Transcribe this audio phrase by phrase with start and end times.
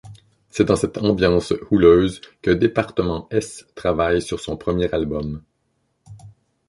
[0.49, 5.43] C'est dans cette ambiance houleuse que Department S travaille sur son premier album.